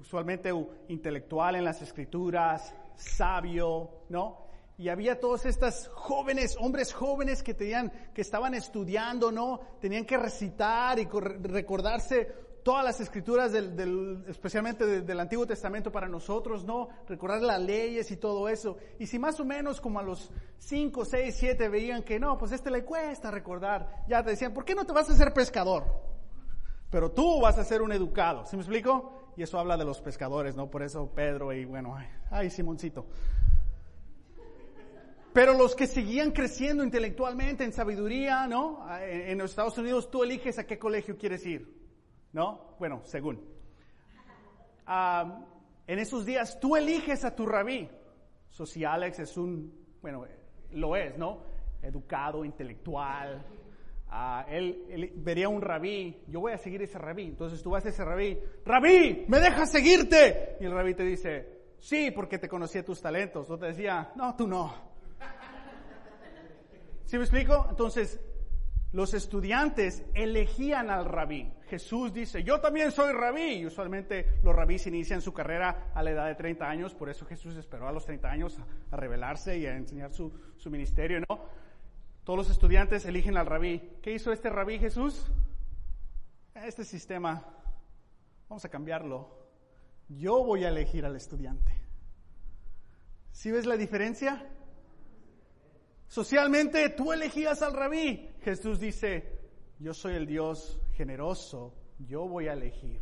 [0.00, 0.50] usualmente
[0.88, 4.46] intelectual en las escrituras, sabio, ¿no?
[4.78, 9.60] Y había todos estos jóvenes, hombres jóvenes que tenían, que estaban estudiando, ¿no?
[9.80, 12.32] Tenían que recitar y recordarse
[12.64, 16.88] todas las escrituras, del, especialmente del Antiguo Testamento para nosotros, ¿no?
[17.06, 18.78] Recordar las leyes y todo eso.
[18.98, 22.52] Y si más o menos como a los 5, 6, 7 veían que no, pues
[22.52, 25.84] este le cuesta recordar, ya te decían, ¿por qué no te vas a ser pescador?
[26.90, 29.32] Pero tú vas a ser un educado, ¿sí me explico?
[29.36, 30.70] Y eso habla de los pescadores, ¿no?
[30.70, 31.96] Por eso Pedro y bueno,
[32.30, 33.04] ay, Simoncito.
[35.34, 38.86] Pero los que seguían creciendo intelectualmente en sabiduría, ¿no?
[39.02, 41.83] En los Estados Unidos tú eliges a qué colegio quieres ir.
[42.34, 42.74] ¿No?
[42.78, 43.40] Bueno, según.
[45.86, 47.88] en esos días tú eliges a tu rabí.
[48.50, 50.26] So, si Alex es un, bueno,
[50.72, 51.42] lo es, ¿no?
[51.80, 53.46] Educado, intelectual.
[54.08, 57.24] Ah, él, vería un rabí, yo voy a seguir ese rabí.
[57.24, 60.56] Entonces tú vas a ese rabí, rabí, ¿me dejas seguirte?
[60.60, 63.48] Y el rabí te dice, sí, porque te conocía tus talentos.
[63.50, 64.72] O te decía, no, tú no.
[67.04, 67.66] ¿Sí me explico?
[67.70, 68.20] Entonces,
[68.94, 71.52] los estudiantes elegían al rabí.
[71.68, 73.54] Jesús dice, yo también soy rabí.
[73.54, 77.26] Y usualmente los rabís inician su carrera a la edad de 30 años, por eso
[77.26, 78.56] Jesús esperó a los 30 años
[78.92, 81.40] a, revelarse y a enseñar su, su, ministerio, ¿no?
[82.22, 83.82] Todos los estudiantes eligen al rabí.
[84.00, 85.26] ¿Qué hizo este rabí Jesús?
[86.54, 87.44] Este sistema,
[88.48, 89.28] vamos a cambiarlo.
[90.08, 91.72] Yo voy a elegir al estudiante.
[93.32, 94.46] ¿Sí ves la diferencia?
[96.06, 98.33] Socialmente tú elegías al rabí.
[98.44, 99.38] Jesús dice,
[99.78, 103.00] yo soy el Dios generoso, yo voy a elegir.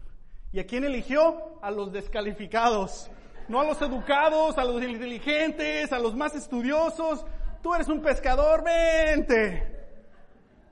[0.53, 1.59] ¿Y a quién eligió?
[1.61, 3.11] A los descalificados.
[3.49, 7.27] No a los educados, a los inteligentes, a los más estudiosos.
[7.61, 9.73] Tú eres un pescador, vente.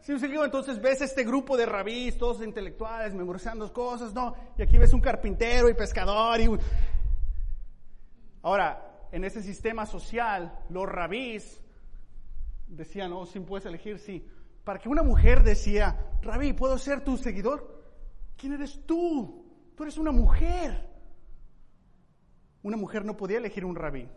[0.02, 4.35] ¿Sí Entonces ves este grupo de rabís, todos intelectuales, memorizando cosas, ¿no?
[4.56, 6.48] Y aquí ves un carpintero y pescador y...
[8.42, 11.61] Ahora, en ese sistema social, los rabís
[12.68, 14.24] decían, oh, si puedes elegir, sí.
[14.70, 17.83] Para que una mujer decía, Rabí, ¿puedo ser tu seguidor?
[18.37, 19.44] ¿Quién eres tú?
[19.76, 20.88] Tú eres una mujer.
[22.62, 24.09] Una mujer no podía elegir un rabí.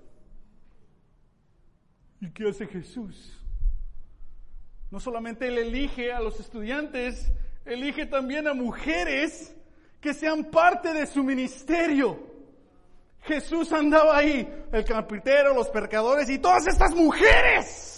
[2.21, 3.43] ¿Y qué hace Jesús?
[4.91, 7.31] No solamente Él elige a los estudiantes,
[7.65, 9.55] elige también a mujeres
[9.99, 12.31] que sean parte de su ministerio.
[13.21, 17.92] Jesús andaba ahí, el carpintero, los percadores y todas estas mujeres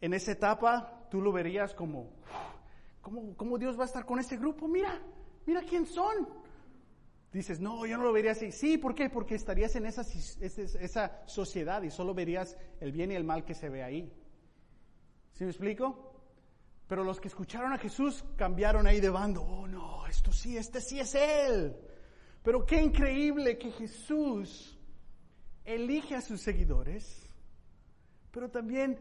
[0.00, 2.10] en esa etapa tú lo verías como,
[3.02, 4.68] ¿cómo, Dios va a estar con ese grupo?
[4.68, 5.00] Mira,
[5.46, 6.28] mira quién son.
[7.32, 8.50] Dices, no, yo no lo vería así.
[8.50, 9.08] Sí, ¿por qué?
[9.08, 13.54] Porque estarías en esa, esa sociedad y solo verías el bien y el mal que
[13.54, 14.12] se ve ahí.
[15.32, 16.10] ¿Sí me explico?
[16.88, 19.42] Pero los que escucharon a Jesús cambiaron ahí de bando.
[19.42, 21.76] Oh, no, esto sí, este sí es Él.
[22.42, 24.76] Pero qué increíble que Jesús
[25.64, 27.28] elige a sus seguidores,
[28.32, 28.98] pero también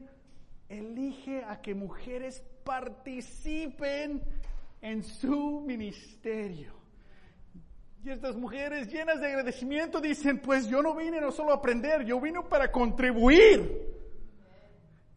[0.70, 4.24] elige a que mujeres participen
[4.82, 6.74] en su ministerio.
[8.04, 12.06] Y estas mujeres llenas de agradecimiento dicen, pues yo no vine no solo a aprender,
[12.06, 14.00] yo vine para contribuir.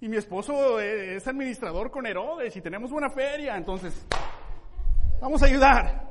[0.00, 4.04] Y mi esposo es administrador con Herodes y tenemos buena feria, entonces
[5.20, 6.10] vamos a ayudar.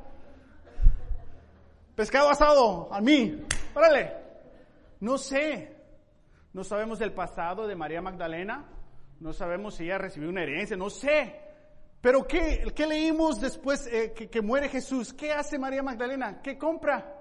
[1.94, 4.14] Pescado asado, a mí, órale.
[5.00, 5.76] No sé,
[6.54, 8.64] no sabemos del pasado de María Magdalena,
[9.22, 11.40] no sabemos si ella recibió una herencia, no sé.
[12.00, 15.12] Pero ¿qué, qué leímos después eh, que, muere Jesús?
[15.12, 16.42] ¿Qué hace María Magdalena?
[16.42, 17.18] ¿Qué compra?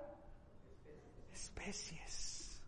[1.31, 2.61] especies.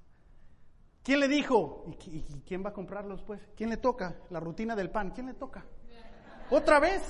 [1.03, 1.83] ¿Quién le dijo?
[2.05, 3.41] ¿Y, quién va a comprarlos pues?
[3.57, 4.15] ¿Quién le toca?
[4.29, 5.11] La rutina del pan.
[5.11, 5.65] ¿Quién le toca?
[6.51, 7.09] ¿Otra vez?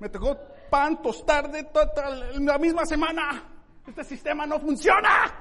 [0.00, 0.36] Me tocó
[0.68, 1.68] pan, tostar de
[2.40, 3.44] la misma semana.
[3.86, 5.39] Este sistema no funciona.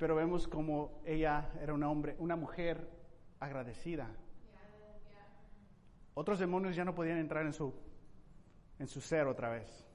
[0.00, 2.88] Pero vemos como ella era un hombre, una mujer
[3.38, 4.08] agradecida.
[6.14, 7.74] Otros demonios ya no podían entrar en su,
[8.78, 9.86] en su ser otra vez,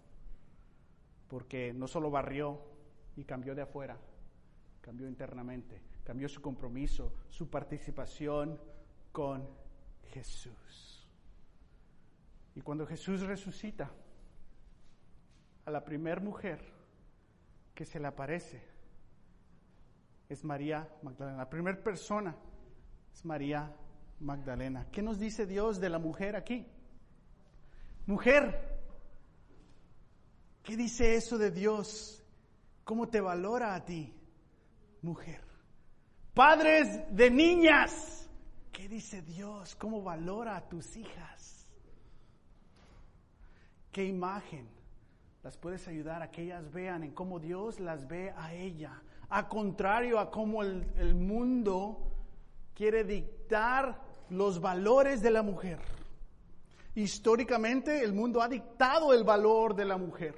[1.27, 2.61] porque no solo barrió
[3.15, 3.97] y cambió de afuera,
[4.79, 8.61] cambió internamente, cambió su compromiso, su participación
[9.11, 9.49] con
[10.13, 11.09] Jesús.
[12.53, 13.91] Y cuando Jesús resucita
[15.65, 16.63] a la primer mujer
[17.73, 18.74] que se le aparece,
[20.29, 21.38] es María Magdalena.
[21.38, 22.35] La primera persona
[23.13, 23.75] es María
[24.19, 24.88] Magdalena.
[24.91, 26.65] ¿Qué nos dice Dios de la mujer aquí?
[28.05, 28.79] Mujer,
[30.63, 32.23] ¿qué dice eso de Dios?
[32.83, 34.13] ¿Cómo te valora a ti,
[35.01, 35.41] mujer?
[36.33, 38.29] Padres de niñas,
[38.71, 39.75] ¿qué dice Dios?
[39.75, 41.67] ¿Cómo valora a tus hijas?
[43.91, 44.67] ¿Qué imagen
[45.41, 49.01] las puedes ayudar a que ellas vean en cómo Dios las ve a ella?
[49.29, 52.11] A contrario a cómo el, mundo
[52.73, 55.79] quiere dictar los valores de la mujer.
[56.95, 60.35] Históricamente el mundo ha dictado el valor de la mujer,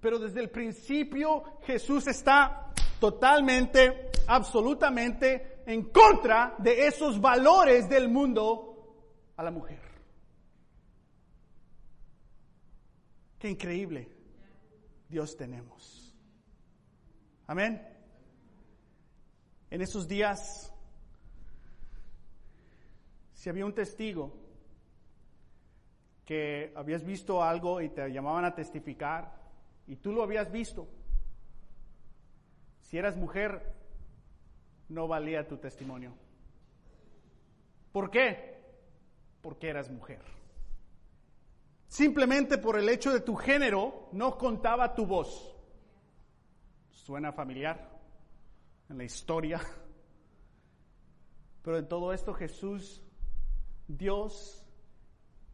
[0.00, 9.32] pero desde el principio Jesús está totalmente, absolutamente en contra de esos valores del mundo
[9.36, 9.80] a la mujer.
[13.38, 14.08] Qué increíble
[15.10, 16.14] Dios tenemos.
[17.46, 17.93] Amén
[19.70, 20.72] en esos días,
[23.32, 24.32] si había un testigo
[26.24, 29.34] que habías visto algo y te llamaban a testificar
[29.86, 30.88] y tú lo habías visto,
[32.80, 33.74] si eras mujer,
[34.88, 36.14] no valía tu testimonio.
[37.92, 38.62] ¿Por qué?
[39.40, 40.20] Porque eras mujer.
[41.88, 45.54] Simplemente por el hecho de tu género no contaba tu voz.
[46.90, 47.93] ¿Suena familiar?
[48.88, 49.60] En la historia.
[51.62, 53.02] Pero en todo esto Jesús,
[53.88, 54.64] Dios,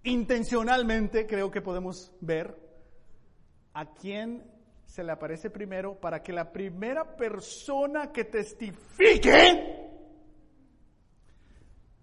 [0.02, 2.56] intencionalmente creo que podemos ver
[3.74, 4.44] a quién
[4.84, 9.88] se le aparece primero para que la primera persona que testifique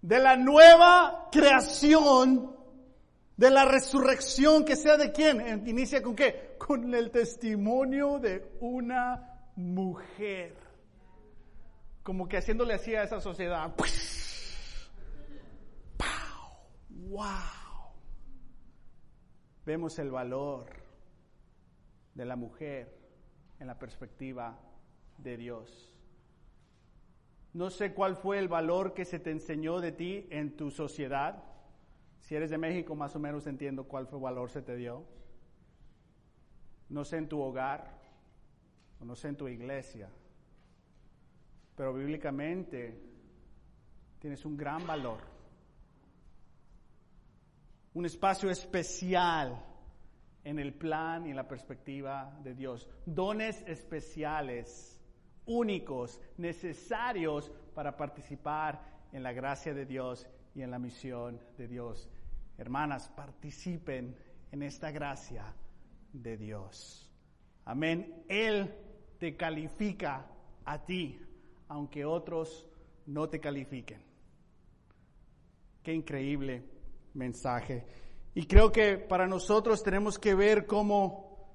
[0.00, 2.56] de la nueva creación,
[3.36, 6.54] de la resurrección, que sea de quién, inicia con qué?
[6.56, 10.67] Con el testimonio de una mujer
[12.08, 13.70] como que haciéndole así a esa sociedad.
[16.88, 17.28] ¡Wow!
[19.66, 20.70] Vemos el valor
[22.14, 22.98] de la mujer
[23.60, 24.58] en la perspectiva
[25.18, 25.94] de Dios.
[27.52, 31.44] No sé cuál fue el valor que se te enseñó de ti en tu sociedad.
[32.20, 35.04] Si eres de México, más o menos entiendo cuál fue el valor se te dio.
[36.88, 38.00] No sé en tu hogar,
[38.98, 40.08] no sé en tu iglesia
[41.78, 42.92] pero bíblicamente
[44.18, 45.20] tienes un gran valor,
[47.94, 49.64] un espacio especial
[50.42, 55.00] en el plan y en la perspectiva de Dios, dones especiales,
[55.46, 62.10] únicos, necesarios para participar en la gracia de Dios y en la misión de Dios.
[62.58, 64.16] Hermanas, participen
[64.50, 65.54] en esta gracia
[66.12, 67.08] de Dios.
[67.66, 68.24] Amén.
[68.26, 68.74] Él
[69.20, 70.26] te califica
[70.64, 71.20] a ti
[71.68, 72.66] aunque otros
[73.06, 74.02] no te califiquen.
[75.82, 76.64] Qué increíble
[77.14, 77.86] mensaje.
[78.34, 81.48] Y creo que para nosotros tenemos que ver cómo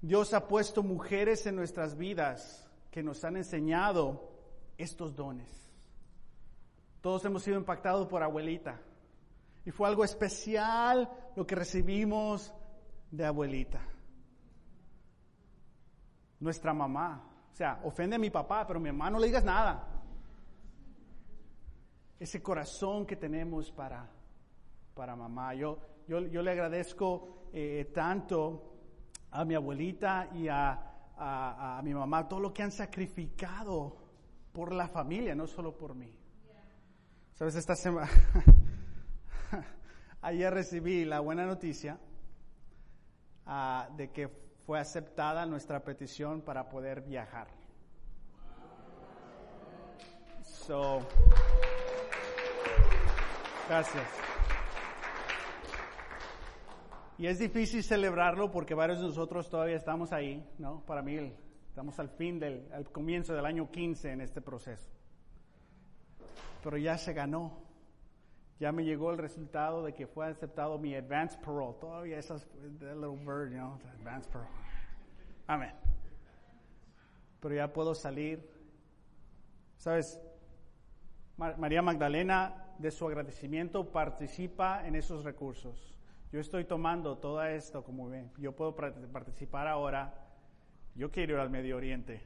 [0.00, 4.30] Dios ha puesto mujeres en nuestras vidas que nos han enseñado
[4.76, 5.48] estos dones.
[7.00, 8.80] Todos hemos sido impactados por abuelita.
[9.64, 12.52] Y fue algo especial lo que recibimos
[13.10, 13.80] de abuelita.
[16.40, 17.27] Nuestra mamá,
[17.58, 19.84] sea, ofende a mi papá, pero a mi mamá no le digas nada.
[22.20, 24.08] Ese corazón que tenemos para,
[24.94, 25.54] para mamá.
[25.54, 28.74] Yo, yo, yo le agradezco eh, tanto
[29.32, 30.84] a mi abuelita y a,
[31.82, 33.96] mi mamá todo lo que han sacrificado
[34.52, 36.16] por la familia, no solo por mí.
[37.34, 38.08] Sabes, esta semana,
[40.22, 41.98] ayer recibí la buena noticia
[43.46, 47.48] ah, de que fue aceptada nuestra petición para poder viajar.
[50.42, 50.98] So,
[53.66, 54.06] gracias.
[57.16, 60.84] Y es difícil celebrarlo porque varios de nosotros todavía estamos ahí, ¿no?
[60.84, 61.32] Para mí
[61.66, 64.90] estamos al fin del, al comienzo del año 15 en este proceso.
[66.62, 67.67] Pero ya se ganó.
[68.58, 71.76] Ya me llegó el resultado de que fue aceptado mi advance parole.
[71.80, 72.44] Todavía esas,
[72.80, 74.50] that little bird, you know, advance parole.
[75.46, 75.72] Amén.
[77.40, 78.50] Pero ya puedo salir.
[79.76, 80.20] ¿Sabes?
[81.36, 85.96] María Magdalena, de su agradecimiento, participa en esos recursos.
[86.32, 88.30] Yo estoy tomando todo esto como ven.
[88.38, 90.12] Yo puedo participar ahora.
[90.96, 92.20] Yo quiero ir al Medio Oriente.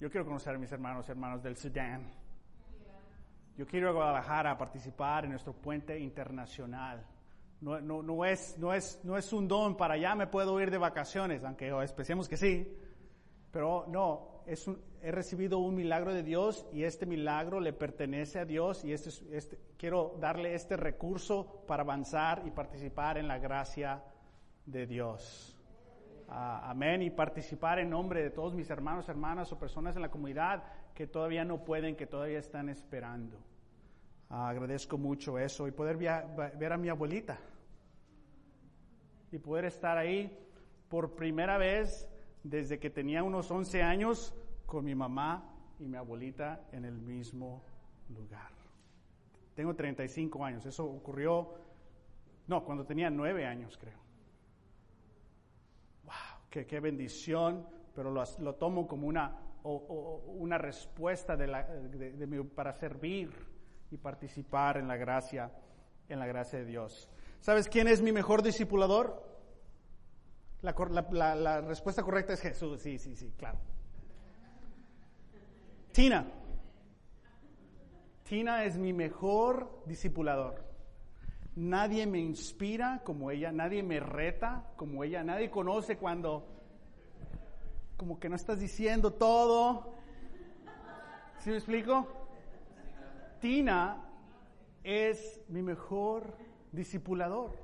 [0.00, 2.10] Yo quiero conocer a mis hermanos, hermanos del Sudán.
[3.56, 7.04] Yo quiero ir a Guadalajara a participar en nuestro puente internacional.
[7.60, 10.70] No, no, no, es, no, es, no es un don para allá me puedo ir
[10.70, 12.76] de vacaciones, aunque esperemos que sí.
[13.50, 14.68] Pero no, es
[15.06, 19.10] he recibido un milagro de Dios y este milagro le pertenece a Dios y este,
[19.36, 24.02] este, quiero darle este recurso para avanzar y participar en la gracia
[24.64, 25.55] de Dios.
[26.28, 27.02] Ah, amén.
[27.02, 30.64] Y participar en nombre de todos mis hermanos, hermanas o personas en la comunidad
[30.94, 33.38] que todavía no pueden, que todavía están esperando.
[34.28, 37.38] Agradezco mucho eso y poder ver a mi abuelita
[39.30, 40.36] y poder estar ahí
[40.88, 42.08] por primera vez
[42.42, 44.34] desde que tenía unos 11 años
[44.66, 47.62] con mi mamá y mi abuelita en el mismo
[48.08, 48.50] lugar.
[49.54, 51.54] Tengo 35 años, eso ocurrió,
[52.46, 54.05] no, cuando tenía 9 años creo.
[56.56, 56.66] ¡Wow!
[56.66, 57.66] ¡Qué, bendición!
[57.94, 61.66] Pero lo, tomo como una o, una respuesta de la,
[62.54, 63.30] para servir
[63.90, 65.50] y participar en la gracia,
[66.08, 67.08] en la gracia de Dios.
[67.40, 69.24] ¿Sabes quién es mi mejor discipulador?
[70.62, 70.74] La,
[71.10, 72.80] la, la, respuesta correcta es Jesús.
[72.80, 73.58] Sí, sí, sí, claro.
[75.92, 76.26] Tina.
[78.24, 80.64] Tina es mi mejor discipulador.
[81.56, 86.46] Nadie me inspira como ella, nadie me reta como ella, nadie conoce cuando
[87.96, 89.94] como que no estás diciendo todo.
[91.38, 92.06] ¿Sí me explico?
[93.40, 94.04] Tina
[94.84, 96.36] es mi mejor
[96.72, 97.56] discipulador.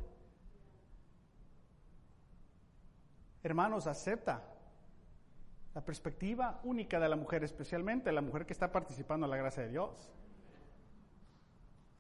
[3.42, 4.42] Hermanos, acepta
[5.74, 9.64] la perspectiva única de la mujer, especialmente la mujer que está participando en la gracia
[9.64, 10.12] de Dios.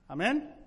[0.08, 0.61] Amén.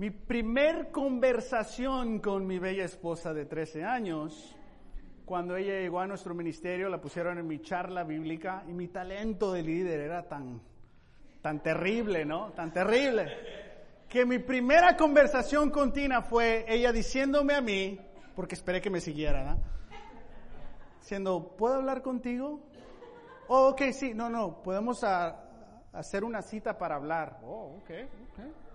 [0.00, 4.56] Mi primer conversación con mi bella esposa de 13 años
[5.26, 9.52] cuando ella llegó a nuestro ministerio, la pusieron en mi charla bíblica y mi talento
[9.52, 10.62] de líder era tan,
[11.42, 12.50] tan terrible, ¿no?
[12.52, 13.28] Tan terrible.
[14.08, 18.00] Que mi primera conversación con Tina fue ella diciéndome a mí,
[18.34, 19.58] porque esperé que me siguiera, ¿no?
[21.00, 22.58] Diciendo, ¿puedo hablar contigo?
[23.48, 25.04] Oh, ok, sí, no, no, podemos
[25.92, 27.38] hacer una cita para hablar.
[27.44, 27.90] Oh, ok,
[28.32, 28.69] ok.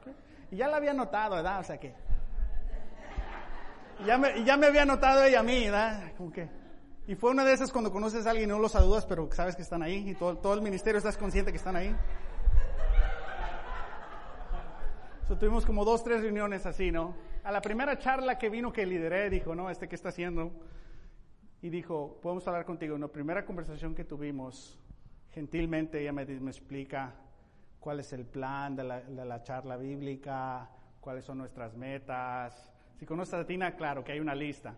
[0.52, 1.60] Y ya la había notado, ¿verdad?
[1.60, 1.94] O sea que
[4.04, 6.14] ya me, ya me había notado ella a mí, ¿verdad?
[6.18, 6.50] Como que,
[7.08, 9.56] y fue una de esas cuando conoces a alguien y no lo saludas, pero sabes
[9.56, 11.96] que están ahí y todo, todo el ministerio estás consciente que están ahí.
[15.28, 17.16] So, tuvimos como dos, tres reuniones así, ¿no?
[17.44, 19.70] A la primera charla que vino que lideré, dijo, ¿no?
[19.70, 20.52] ¿Este qué está haciendo?
[21.62, 22.96] Y dijo, podemos hablar contigo.
[22.96, 24.80] En la primera conversación que tuvimos,
[25.32, 27.16] gentilmente ella me, me explica
[27.86, 30.68] cuál es el plan de la, charla bíblica,
[31.00, 34.74] cuáles son nuestras metas, si conoces a Tina, claro que hay una lista.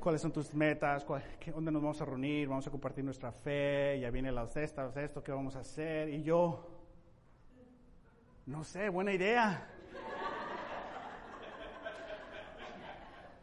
[0.00, 1.06] ¿Cuáles son tus metas?
[1.06, 2.46] ¿Dónde nos vamos a reunir?
[2.46, 3.98] Vamos a compartir nuestra fe.
[4.00, 6.10] Ya viene la cesta, esto, ¿qué vamos a hacer?
[6.10, 6.68] Y yo,
[8.44, 9.66] no sé, buena idea.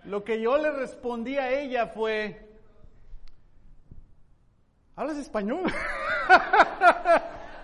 [0.04, 2.48] Lo que yo le respondí a ella fue,
[4.96, 5.64] ¿hablas español?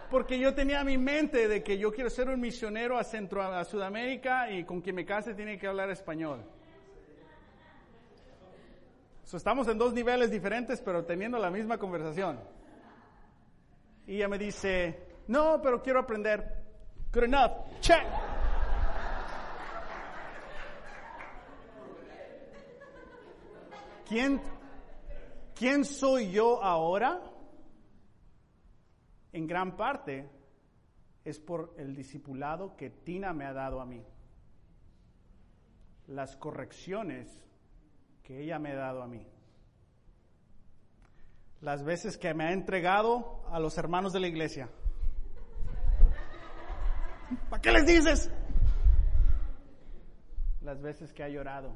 [0.09, 3.63] porque yo tenía mi mente de que yo quiero ser un misionero a Centro, a
[3.65, 6.43] Sudamérica y con quien me case tiene que hablar español.
[9.31, 12.39] estamos en dos niveles diferentes, pero teniendo la misma conversación.
[14.05, 16.63] Y ella me dice, no, pero quiero aprender.
[17.11, 17.51] Good enough.
[17.81, 18.05] Check.
[24.07, 24.41] ¿Quién,
[25.53, 27.19] ¿Quién soy yo ahora?
[29.33, 30.29] En gran parte
[31.25, 34.03] es por el discipulado que Tina me ha dado a mí.
[36.07, 37.43] Las correcciones
[38.23, 39.27] que ella me ha dado a mí.
[41.61, 44.69] Las veces que me ha entregado a los hermanos de la iglesia.
[47.49, 48.31] ¿Para qué les dices?
[50.61, 51.75] Las veces que ha llorado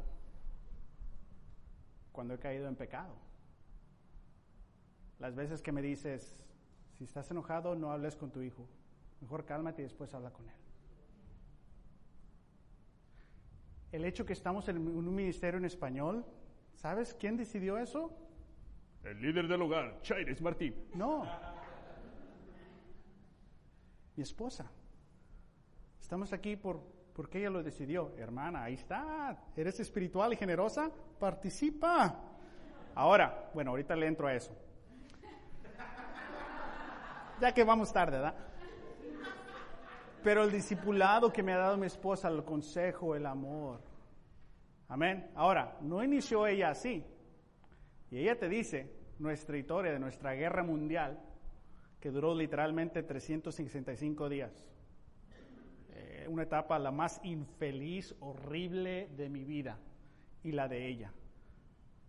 [2.12, 3.16] cuando he caído en pecado.
[5.20, 6.44] Las veces que me dices,
[7.02, 8.68] si estás enojado, no hables con tu hijo.
[9.22, 10.56] Mejor cálmate y después habla con él.
[13.92, 16.24] el hecho que estamos en un ministerio en español,
[16.76, 18.16] ¿sabes quién decidió eso?
[19.04, 20.76] El líder del hogar, Chaires Martín.
[20.94, 21.26] No.
[24.16, 24.72] Mi esposa.
[26.00, 26.84] Estamos aquí por,
[27.16, 28.14] porque ella lo decidió.
[28.16, 29.44] Hermana, ahí está.
[29.58, 30.92] ¿Eres espiritual y generosa?
[31.20, 32.16] Participa.
[32.94, 34.56] Ahora, bueno, ahorita le entro a eso.
[37.42, 38.36] Ya que vamos tarde, ¿verdad?
[40.24, 43.82] Pero el discipulado que me ha dado mi esposa, el consejo, el amor.
[44.88, 45.32] Amén.
[45.34, 47.04] Ahora, no inició ella así.
[48.12, 51.20] Y ella te dice, nuestra historia de nuestra guerra mundial,
[52.00, 54.70] que duró literalmente 365 días.
[55.94, 59.80] Eh, una etapa la más infeliz, horrible de mi vida
[60.44, 61.12] y la de ella.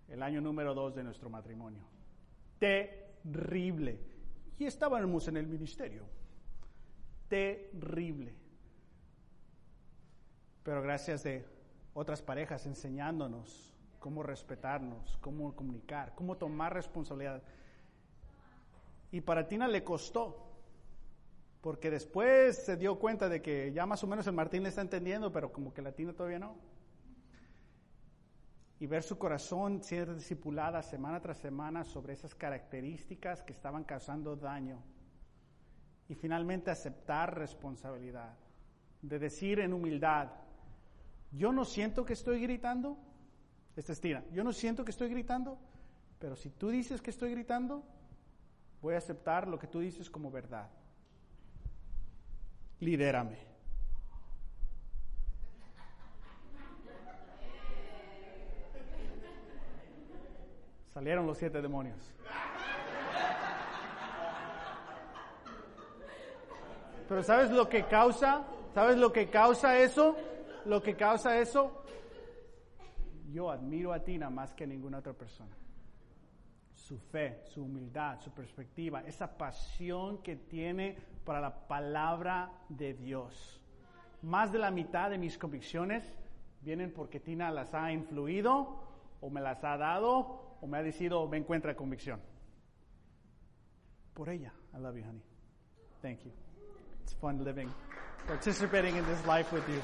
[0.08, 1.84] El año número dos de nuestro matrimonio.
[2.58, 4.11] Terrible.
[4.66, 6.04] Estábamos en el ministerio.
[7.28, 8.34] Terrible.
[10.62, 11.44] Pero gracias de
[11.94, 17.42] otras parejas enseñándonos cómo respetarnos, cómo comunicar, cómo tomar responsabilidad.
[19.10, 20.52] Y para Tina le costó,
[21.60, 24.80] porque después se dio cuenta de que ya más o menos el Martín le está
[24.80, 26.56] entendiendo, pero como que la Tina todavía no.
[28.82, 34.34] Y ver su corazón ser discipulada semana tras semana sobre esas características que estaban causando
[34.34, 34.82] daño.
[36.08, 38.34] Y finalmente aceptar responsabilidad,
[39.00, 40.32] de decir en humildad,
[41.30, 42.98] yo no siento que estoy gritando,
[43.76, 45.60] esta es Tina, yo no siento que estoy gritando,
[46.18, 47.84] pero si tú dices que estoy gritando,
[48.80, 50.68] voy a aceptar lo que tú dices como verdad.
[52.80, 53.51] Lidérame.
[60.92, 61.98] Salieron los siete demonios.
[67.08, 68.44] Pero ¿sabes lo que causa?
[68.74, 70.16] ¿Sabes lo que causa eso?
[70.64, 71.84] Lo que causa eso.
[73.30, 75.56] Yo admiro a Tina más que a ninguna otra persona
[76.92, 83.60] su fe, su humildad, su perspectiva, esa pasión que tiene para la palabra de Dios.
[84.22, 86.12] Más de la mitad de mis convicciones
[86.60, 88.80] vienen porque Tina las ha influido
[89.20, 92.20] o me las ha dado o me ha decidido me encuentra convicción.
[94.14, 94.54] Por ella.
[94.74, 95.22] I love you, honey.
[96.00, 96.32] Thank you.
[97.02, 97.68] It's fun living,
[98.26, 99.82] participating in this life with you.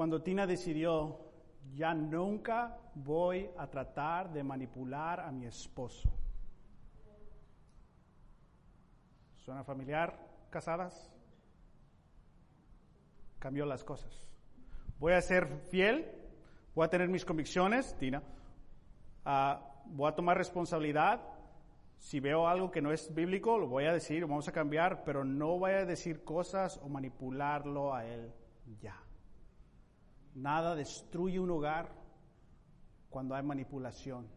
[0.00, 1.18] cuando Tina decidió,
[1.74, 6.10] ya nunca voy a tratar de manipular a mi esposo.
[9.44, 10.16] ¿Suena familiar?
[10.48, 11.12] ¿Casadas?
[13.40, 14.28] Cambió las cosas.
[15.00, 16.06] Voy a ser fiel,
[16.74, 18.22] voy a tener mis convicciones, Tina,
[19.24, 21.20] ah, voy a tomar responsabilidad.
[21.98, 25.24] Si veo algo que no es bíblico, lo voy a decir, vamos a cambiar, pero
[25.24, 28.32] no voy a decir cosas o manipularlo a él
[28.80, 28.96] ya.
[30.34, 31.90] Nada destruye un hogar
[33.08, 34.28] cuando hay manipulación.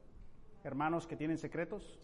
[0.63, 1.99] Hermanos que tienen secretos,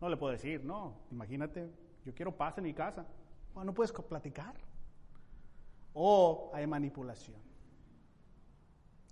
[0.00, 1.68] no le puedo decir, no, imagínate,
[2.04, 3.06] yo quiero paz en mi casa.
[3.54, 4.54] no puedes platicar.
[5.94, 7.40] O hay manipulación.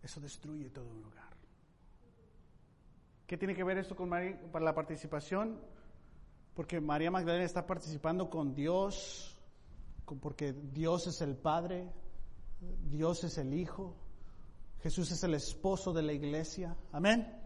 [0.02, 1.30] Eso destruye todo un hogar.
[3.26, 5.60] ¿Qué tiene que ver esto con para la participación?
[6.54, 9.40] Porque María Magdalena está participando con Dios,
[10.20, 11.88] porque Dios es el Padre,
[12.88, 13.94] Dios es el Hijo,
[14.82, 17.40] Jesús es el esposo de la iglesia, amén.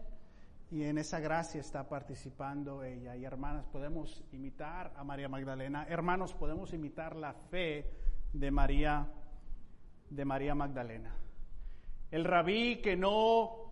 [0.71, 3.15] Y en esa gracia está participando ella.
[3.15, 5.85] Y hermanas, podemos imitar a María Magdalena.
[5.87, 7.85] Hermanos, podemos imitar la fe
[8.33, 9.07] de María,
[10.09, 11.15] de María Magdalena.
[12.11, 13.65] El rabí que no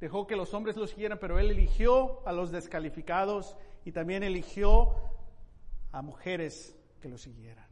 [0.00, 4.94] dejó que los hombres lo siguieran, pero él eligió a los descalificados y también eligió
[5.92, 7.66] a mujeres que lo siguieran.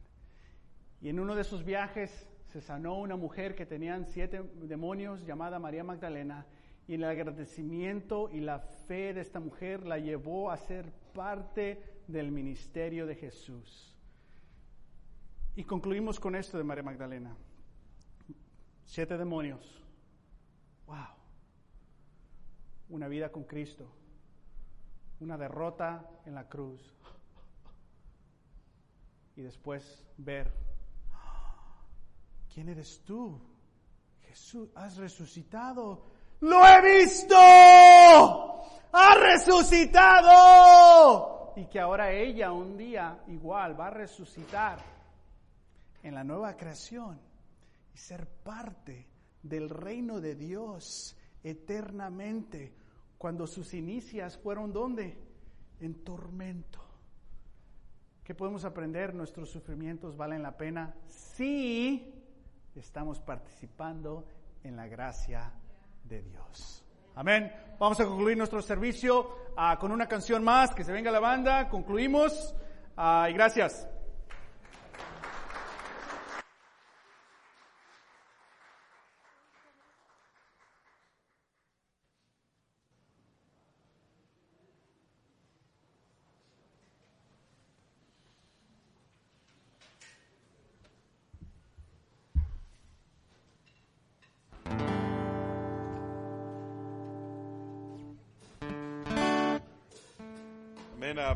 [1.01, 5.59] Y en uno de sus viajes se sanó una mujer que tenían siete demonios llamada
[5.59, 6.45] María Magdalena
[6.87, 12.31] y el agradecimiento y la fe de esta mujer la llevó a ser parte del
[12.31, 13.95] ministerio de Jesús.
[15.55, 17.35] Y concluimos con esto de María Magdalena.
[18.85, 19.83] Siete demonios.
[20.85, 20.97] Wow.
[22.89, 23.89] Una vida con Cristo.
[25.19, 26.81] Una derrota en la cruz.
[29.35, 30.51] Y después ver
[32.53, 33.41] ¿Quién eres tú?
[34.27, 36.05] Jesús, has resucitado.
[36.41, 37.35] Lo he visto.
[37.35, 40.31] Ha resucitado.
[41.55, 44.77] Y que ahora ella un día igual va a resucitar
[46.03, 47.19] en la nueva creación
[47.93, 49.07] y ser parte
[49.41, 52.73] del reino de Dios eternamente.
[53.17, 55.17] Cuando sus inicias fueron donde?
[55.79, 56.79] En tormento.
[58.23, 59.13] ¿Qué podemos aprender?
[59.13, 62.13] Nuestros sufrimientos valen la pena si
[62.75, 64.25] estamos participando
[64.63, 65.51] en la gracia
[66.03, 66.85] de Dios.
[67.15, 67.51] Amén.
[67.79, 70.73] Vamos a concluir nuestro servicio ah, con una canción más.
[70.73, 71.69] Que se venga la banda.
[71.69, 72.55] Concluimos.
[72.95, 73.87] Ah, y gracias.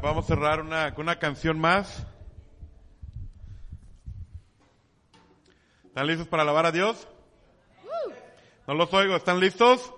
[0.01, 2.05] Vamos a cerrar una, con una canción más.
[5.85, 7.07] ¿Están listos para alabar a Dios?
[8.67, 9.15] No los oigo.
[9.15, 9.91] ¿Están listos?